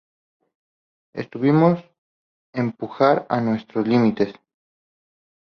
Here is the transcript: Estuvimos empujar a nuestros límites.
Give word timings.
Estuvimos 1.13 1.79
empujar 2.53 3.27
a 3.29 3.39
nuestros 3.39 3.87
límites. 3.87 4.33